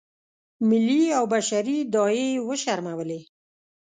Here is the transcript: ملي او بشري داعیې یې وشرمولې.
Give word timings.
ملي 0.69 1.03
او 1.17 1.23
بشري 1.33 1.77
داعیې 1.93 2.27
یې 2.35 2.43
وشرمولې. 2.47 3.19